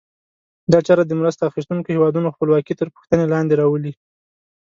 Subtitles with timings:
[0.71, 3.93] دا چاره د مرسته اخیستونکو هېوادونو خپلواکي تر پوښتنې لاندې راولي.